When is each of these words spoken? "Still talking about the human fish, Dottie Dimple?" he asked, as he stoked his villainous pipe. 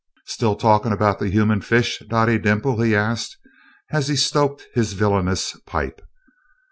"Still 0.25 0.55
talking 0.55 0.91
about 0.91 1.19
the 1.19 1.29
human 1.29 1.61
fish, 1.61 2.01
Dottie 2.09 2.39
Dimple?" 2.39 2.81
he 2.81 2.95
asked, 2.95 3.37
as 3.91 4.07
he 4.07 4.15
stoked 4.15 4.65
his 4.73 4.93
villainous 4.93 5.55
pipe. 5.67 6.01